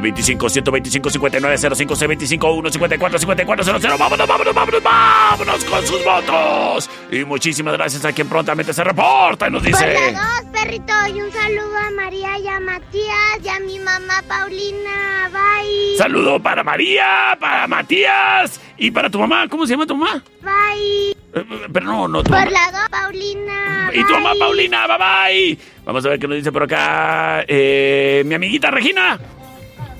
[0.00, 6.04] C25 125 59 05 C25 1 54 54 00 Vámonos, vámonos, vámonos, vámonos con sus
[6.04, 6.88] votos.
[7.10, 9.92] Y muchísimas gracias a quien prontamente se reporta y nos Por dice.
[9.94, 14.22] la dos, perrito, y un saludo a María y a Matías y a mi mamá
[14.26, 15.28] Paulina.
[15.32, 15.96] Bye.
[15.98, 19.46] Saludo para María, para Matías y para tu mamá.
[19.48, 20.22] ¿Cómo se llama tu mamá?
[20.40, 21.10] Bye.
[21.34, 22.50] Eh, Pero no, no tu Por mamá.
[22.50, 23.90] la dos, Paulina.
[23.92, 24.32] Y tu mamá.
[24.38, 25.58] Paulina, bye bye.
[25.84, 27.44] Vamos a ver qué nos dice por acá.
[27.48, 29.18] eh, mi amiguita Regina.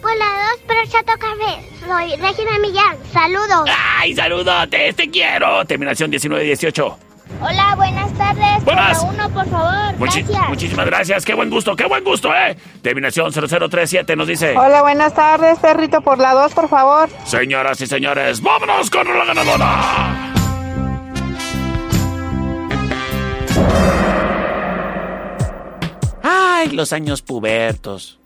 [0.03, 1.70] Por la dos, pero Chato Café.
[1.86, 2.96] Soy Regina Millán.
[3.12, 3.70] Saludos.
[3.98, 4.96] ¡Ay, saludotes!
[4.96, 5.64] ¡Te quiero!
[5.64, 6.98] Terminación 1918.
[7.40, 8.64] Hola, buenas tardes.
[8.64, 8.98] Buenas.
[9.05, 9.98] Por la uno, por favor.
[9.98, 10.48] Muchi- Gracias.
[10.48, 11.24] muchísimas gracias.
[11.24, 11.74] ¡Qué buen gusto!
[11.76, 12.57] ¡Qué buen gusto, eh!
[12.82, 14.57] Terminación 0037 nos dice.
[14.57, 17.09] Hola, buenas tardes, perrito, por la 2, por favor.
[17.24, 20.28] Señoras y señores, vámonos con la ganadora.
[26.22, 28.18] Ay, los años pubertos.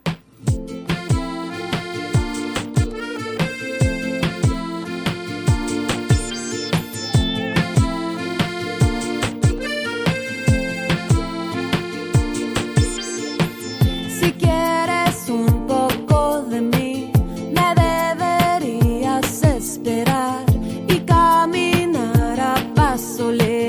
[23.27, 23.66] Paso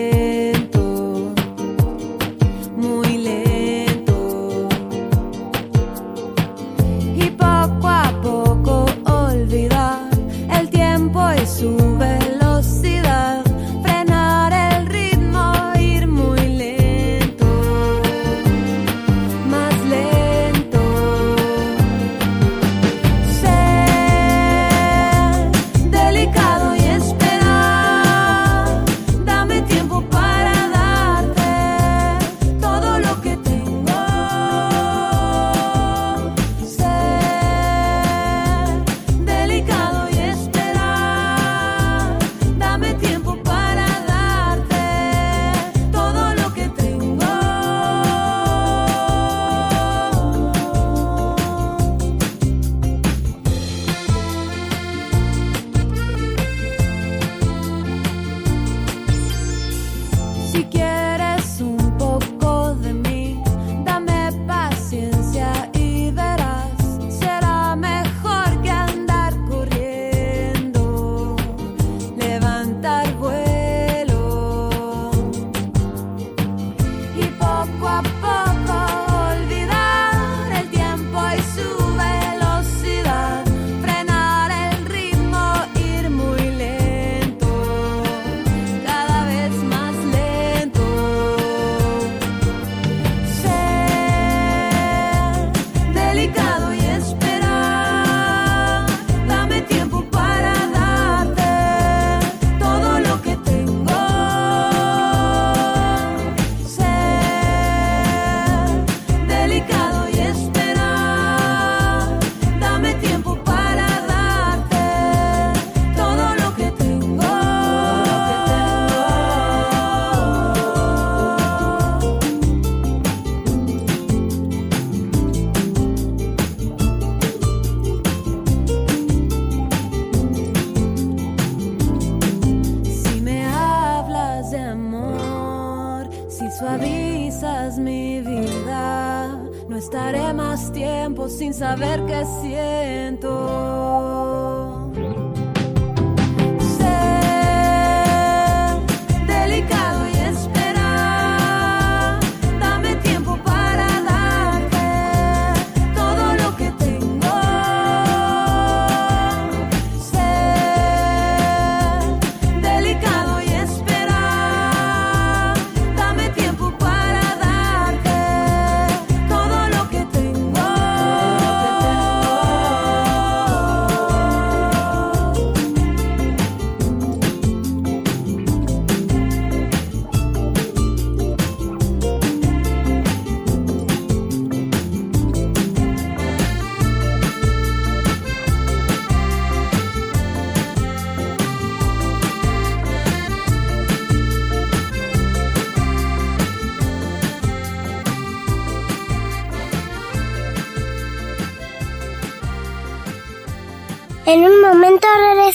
[142.41, 143.27] siento.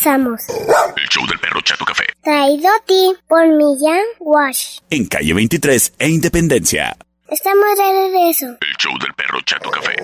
[0.04, 2.02] El show del perro Chato Café.
[2.24, 4.80] Traído a ti por Millán Wash.
[4.90, 6.96] En calle 23 e Independencia.
[7.28, 8.46] Estamos de regreso.
[8.46, 9.94] El show del perro Chato Café.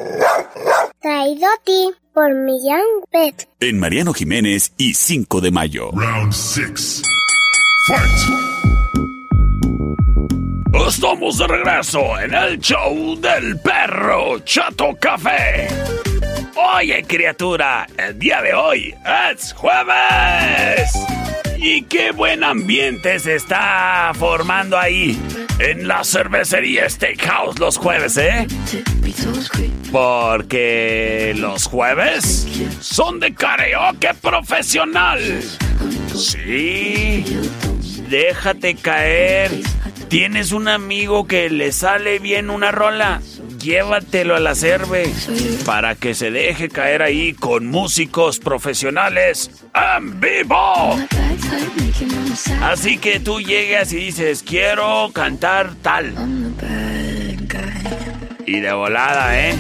[1.00, 2.80] Traído a ti por Millán
[3.10, 3.48] Pet.
[3.58, 5.90] En Mariano Jiménez y 5 de mayo.
[5.92, 7.02] Round 6.
[7.88, 8.48] Fight!
[10.86, 15.66] Estamos de regreso en el show del perro Chato Café.
[16.60, 18.92] Oye, criatura, el día de hoy
[19.32, 20.90] es jueves.
[21.56, 25.16] Y qué buen ambiente se está formando ahí
[25.60, 28.48] en la cervecería Steakhouse los jueves, ¿eh?
[29.92, 32.48] Porque los jueves
[32.80, 35.20] son de karaoke profesional.
[36.12, 37.24] Sí,
[38.10, 39.52] déjate caer.
[40.08, 43.20] ¿Tienes un amigo que le sale bien una rola?
[43.60, 45.12] Llévatelo a la cerve
[45.64, 50.96] para que se deje caer ahí con músicos profesionales en vivo.
[52.62, 56.14] Así que tú llegas y dices, quiero cantar tal.
[58.46, 59.54] Y de volada, ¿eh?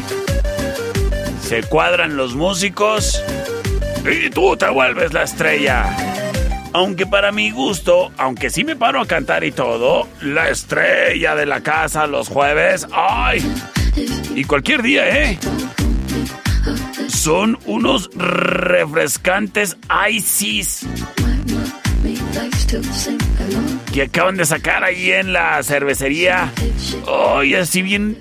[1.42, 3.22] Se cuadran los músicos
[4.10, 5.96] y tú te vuelves la estrella.
[6.72, 11.46] Aunque para mi gusto, aunque sí me paro a cantar y todo, la estrella de
[11.46, 13.42] la casa los jueves, ¡ay!
[14.34, 15.38] Y cualquier día, ¿eh?
[17.08, 19.76] Son unos refrescantes
[20.10, 20.86] ices
[23.92, 26.52] que acaban de sacar ahí en la cervecería.
[27.36, 28.18] ¡Ay, así bien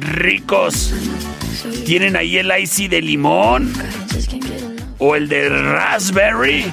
[0.00, 0.92] ricos!
[1.84, 3.72] Tienen ahí el icy de limón
[4.98, 6.72] o el de raspberry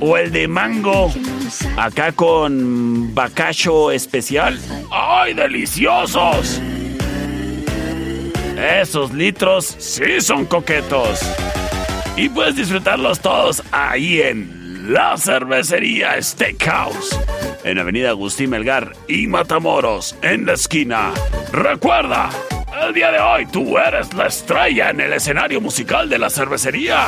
[0.00, 1.12] o el de mango.
[1.76, 4.58] Acá con bacacho especial.
[4.90, 6.60] ¡Ay, deliciosos!
[8.58, 11.20] Esos litros sí son coquetos.
[12.16, 17.16] Y puedes disfrutarlos todos ahí en la cervecería Steakhouse.
[17.62, 21.12] En Avenida Agustín Melgar y Matamoros, en la esquina.
[21.52, 22.30] Recuerda,
[22.84, 27.06] el día de hoy tú eres la estrella en el escenario musical de la cervecería.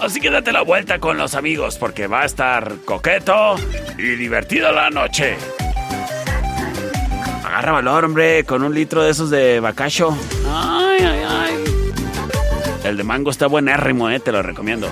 [0.00, 3.56] Así que date la vuelta con los amigos porque va a estar coqueto
[3.98, 5.36] y divertido la noche.
[7.44, 10.16] Agarra valor, hombre, con un litro de esos de bacacho.
[10.50, 10.77] Ay.
[12.88, 14.88] El de mango está buenérrimo, eh, te lo recomiendo.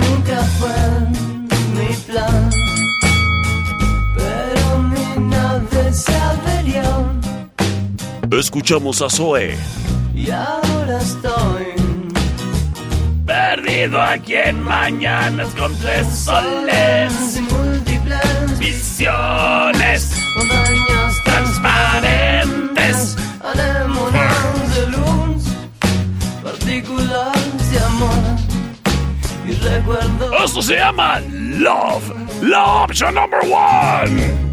[8.39, 9.57] Escuchamos a Zoe.
[10.15, 11.67] y ahora estoy
[13.25, 17.41] Perdido aquí en mañanas con tres soles.
[17.51, 23.17] múltiples Visiones montañas transparentes.
[23.43, 25.45] anémonas de luz,
[26.43, 28.37] partículas de amor
[29.49, 30.45] y recuerdo.
[30.45, 32.13] Esto se llama Love.
[32.43, 34.46] La option number one.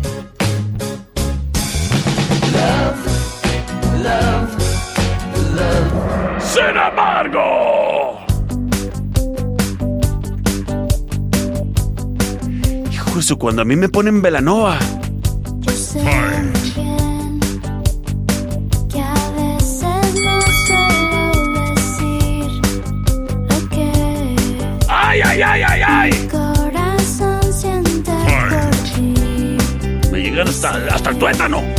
[6.39, 8.19] Sin embargo.
[12.91, 14.77] Hijo, eso cuando a mí me ponen Velanova.
[15.61, 15.99] Yo sé
[16.75, 17.39] bien
[18.89, 22.61] que a veces no suelo decir
[23.49, 23.87] lo que
[24.89, 26.11] ¡Ay, ay, ay, ay, ay!
[26.11, 29.57] mi corazón siente por ti.
[30.11, 31.72] Me llegan hasta, hasta el tuétano.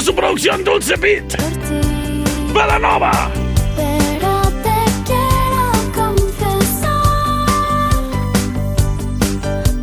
[0.00, 1.36] De su producción Dulce Beat.
[1.36, 2.24] por ti.
[2.54, 3.30] Velanova.
[3.76, 5.62] Pero te quiero
[5.94, 6.96] confesar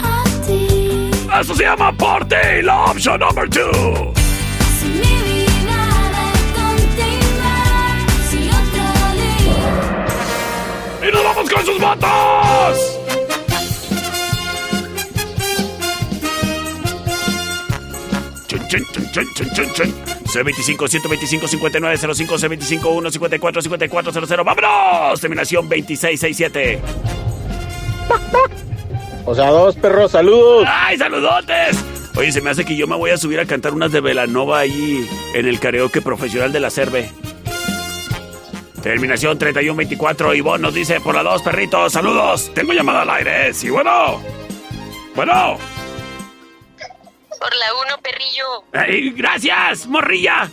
[0.02, 1.12] a ti.
[1.40, 4.12] Esto se llama Por ti, la option number two.
[4.80, 5.82] Si mi vida
[6.18, 7.96] de continuar,
[8.28, 8.86] si yo te
[9.22, 9.62] digo.
[11.08, 12.98] ¡Y nos vamos con sus votos!
[18.48, 20.07] Chun, chun, chun, chun, chun, chun, chun.
[20.28, 24.46] C25 125 5905 C25 154 5400.
[24.46, 25.22] ¡Vámonos!
[25.22, 26.80] Terminación 2667.
[29.26, 30.66] O sea, dos perros, saludos.
[30.68, 31.84] ¡Ay, saludotes!
[32.16, 34.60] Oye, se me hace que yo me voy a subir a cantar unas de Velanova
[34.60, 37.12] ahí en el karaoke profesional de la Cerve.
[38.82, 40.34] Terminación 3124.
[40.34, 41.94] Ivonne nos dice por la dos, perritos.
[41.94, 42.52] Saludos.
[42.54, 43.54] Tengo llamada al aire.
[43.54, 44.22] Sí, bueno.
[45.14, 45.58] Bueno.
[47.40, 48.64] Por la 1, perrillo.
[48.74, 50.50] Ay, gracias, morrilla.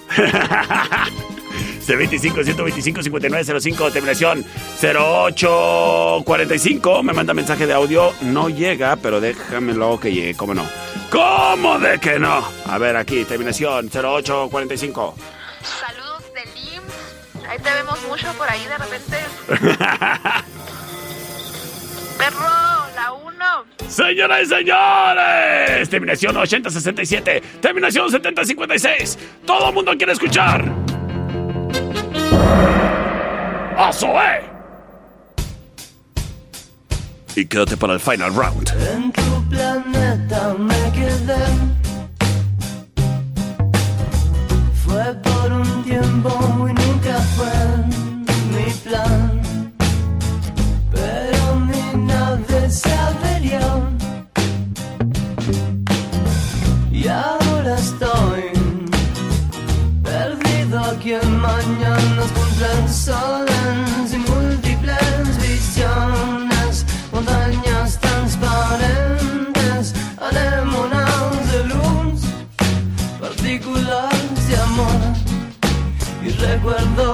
[1.87, 4.45] C25 125 5905, terminación
[4.81, 7.03] 0845.
[7.03, 8.15] Me manda mensaje de audio.
[8.23, 10.67] No llega, pero déjamelo que llegue, ¿cómo no?
[11.11, 12.43] ¿Cómo de que no?
[12.67, 15.15] A ver, aquí, terminación 0845.
[15.63, 17.45] Saludos del IMSS.
[17.49, 19.19] Ahí te vemos mucho por ahí de repente.
[23.95, 29.19] Señoras y señores, terminación 8067, terminación 7056.
[29.47, 30.65] Todo el mundo quiere escuchar.
[33.77, 34.43] ¡A Zoé!
[37.37, 38.69] Y quédate para el final round.
[38.97, 41.45] En tu planeta me quedé.
[44.85, 46.64] Fue por un tiempo
[63.05, 72.23] contra el sol en sin múltiples visiones, montañas transparentes, anémonas de luz,
[73.21, 75.01] partículas de amor
[76.25, 77.14] y recuerdos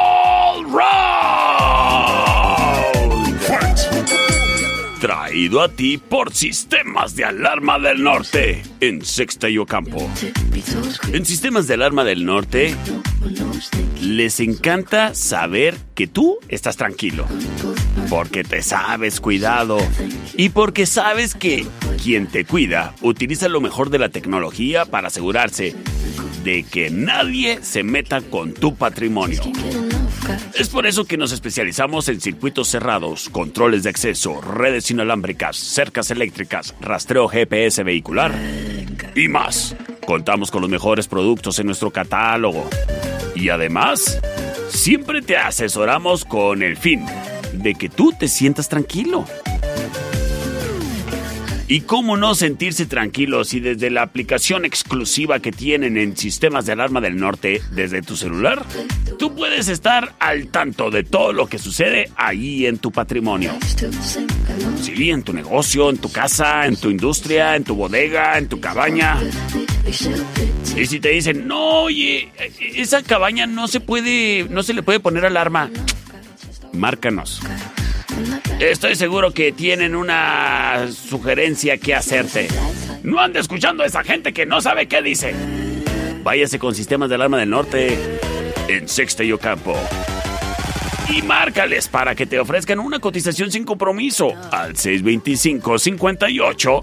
[5.01, 10.09] Traído a ti por Sistemas de Alarma del Norte en Sexta y Ocampo.
[11.11, 12.75] En Sistemas de Alarma del Norte
[14.01, 17.25] les encanta saber que tú estás tranquilo.
[18.09, 19.77] Porque te sabes cuidado.
[20.37, 21.67] Y porque sabes que
[22.01, 25.75] quien te cuida utiliza lo mejor de la tecnología para asegurarse
[26.43, 29.41] de que nadie se meta con tu patrimonio.
[30.55, 36.11] Es por eso que nos especializamos en circuitos cerrados, controles de acceso, redes inalámbricas, cercas
[36.11, 38.33] eléctricas, rastreo GPS vehicular
[39.15, 39.75] y más.
[40.05, 42.69] Contamos con los mejores productos en nuestro catálogo.
[43.35, 44.19] Y además,
[44.69, 47.05] siempre te asesoramos con el fin
[47.53, 49.25] de que tú te sientas tranquilo.
[51.71, 56.73] ¿Y cómo no sentirse tranquilo si desde la aplicación exclusiva que tienen en sistemas de
[56.73, 58.65] alarma del norte desde tu celular,
[59.17, 63.53] tú puedes estar al tanto de todo lo que sucede ahí en tu patrimonio?
[64.81, 68.59] Sí, en tu negocio, en tu casa, en tu industria, en tu bodega, en tu
[68.59, 69.17] cabaña.
[70.75, 72.33] Y si te dicen, no, oye,
[72.75, 75.69] esa cabaña no se puede, no se le puede poner alarma,
[76.73, 77.41] márcanos.
[78.59, 82.47] Estoy seguro que tienen una sugerencia que hacerte.
[83.03, 85.33] No ande escuchando a esa gente que no sabe qué dice.
[86.23, 87.97] Váyase con sistemas de alarma del norte
[88.67, 89.75] en Sexta y Ocampo.
[91.09, 96.81] Y márcales para que te ofrezcan una cotización sin compromiso al 625 58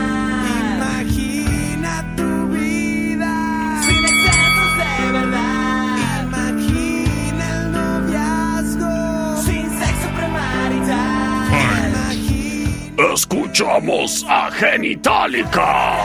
[13.28, 15.96] Escuchamos a Genitalica.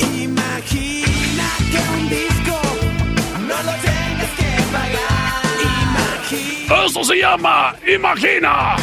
[0.00, 2.58] Imagina que un disco
[3.40, 5.42] no lo tengas que pagar.
[5.82, 6.84] Imagina.
[6.86, 8.76] Eso se llama Imagina.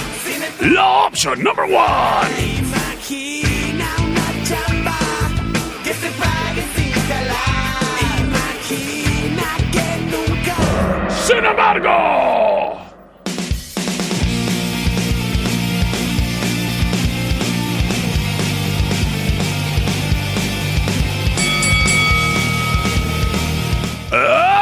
[0.62, 2.30] La option number one.
[2.60, 4.98] Imagina una chamba
[5.84, 7.82] que te pague sin jalar.
[8.22, 10.56] Imagina que nunca.
[11.10, 12.35] Sin embargo.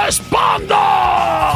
[0.08, 1.54] ¡Esponda!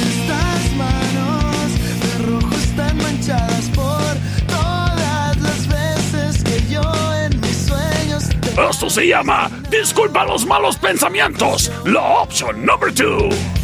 [0.00, 1.72] Estas manos
[2.02, 4.14] de rojo están manchadas por
[4.46, 6.82] todas las veces que yo
[7.24, 8.24] en mis sueños.
[8.70, 11.72] Esto se llama Disculpa los malos pensamientos.
[11.84, 13.57] La opción número 2.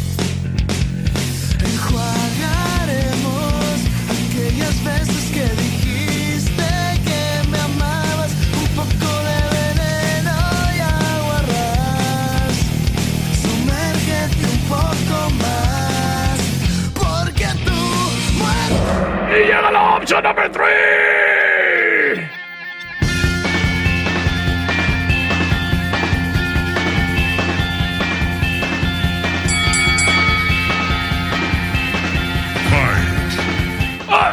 [20.05, 20.69] Option number three.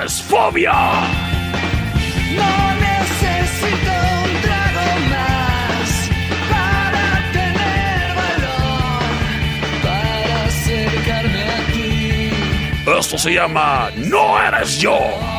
[0.05, 0.73] Es fobia.
[2.35, 3.93] No necesito
[4.25, 5.91] un trago más
[6.51, 9.03] para tener valor,
[9.83, 12.31] para acercarme a ti.
[12.99, 15.32] Esto se llama No eres yo.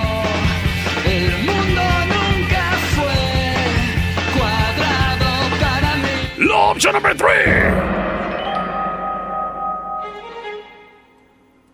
[6.73, 7.93] Option number three.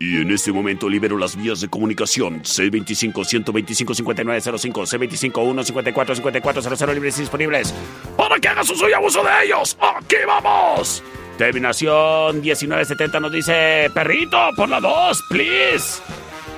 [0.02, 2.42] Y en este momento libero las vías de comunicación.
[2.42, 7.74] C25-125-5905, C25-154-5400 libres y disponibles
[8.16, 9.76] para que hagas uso y abuso de ellos.
[9.80, 11.02] ¡Aquí vamos!
[11.36, 16.00] Terminación 1970 nos dice, perrito, por la 2, please.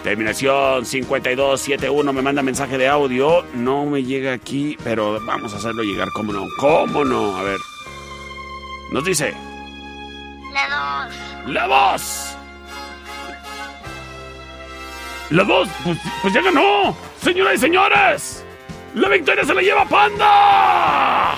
[0.02, 3.44] Terminación 5271 me manda mensaje de audio.
[3.54, 6.08] No me llega aquí, pero vamos a hacerlo llegar.
[6.12, 6.46] ¿Cómo no?
[6.58, 7.36] ¿Cómo no?
[7.36, 7.58] A ver.
[8.90, 9.32] Nos dice.
[10.52, 11.46] La voz.
[11.46, 12.36] La voz.
[15.30, 15.68] La voz.
[15.84, 16.96] Pues, pues ya ganó.
[17.20, 18.44] Señoras y señores.
[18.94, 21.34] La victoria se la lleva Panda.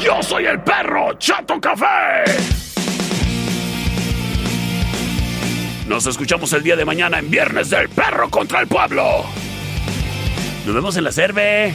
[0.00, 2.53] Yo soy el perro Chato Café.
[5.88, 9.24] Nos escuchamos el día de mañana en Viernes del Perro contra el Pueblo.
[10.64, 11.74] Nos vemos en la Cerve.